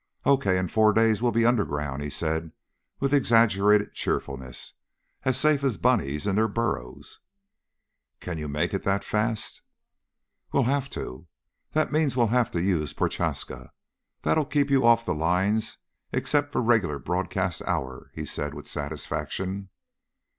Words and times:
"Okay, 0.25 0.57
in 0.57 0.67
four 0.67 0.93
days 0.93 1.21
we'll 1.21 1.31
be 1.31 1.45
underground," 1.45 2.01
he 2.01 2.09
said 2.09 2.53
with 2.99 3.13
exaggerated 3.13 3.93
cheerfulness, 3.93 4.73
"as 5.25 5.37
safe 5.37 5.63
as 5.63 5.77
bunnies 5.77 6.25
in 6.25 6.33
their 6.33 6.47
burrows." 6.47 7.19
"Can 8.19 8.39
you 8.39 8.47
make 8.47 8.73
it 8.73 8.81
that 8.81 9.03
fast?" 9.03 9.61
"We'll 10.51 10.63
have 10.63 10.89
to. 10.97 11.27
That 11.73 11.91
means 11.91 12.15
well 12.15 12.29
have 12.29 12.49
to 12.49 12.63
use 12.63 12.93
Prochaska. 12.93 13.73
That'll 14.23 14.43
keep 14.43 14.71
you 14.71 14.87
off 14.87 15.05
the 15.05 15.13
lines 15.13 15.77
except 16.11 16.51
for 16.51 16.61
the 16.61 16.65
regular 16.65 16.97
broadcast 16.97 17.61
hour," 17.67 18.09
he 18.15 18.25
said 18.25 18.55
with 18.55 18.65
satisfaction. 18.67 19.69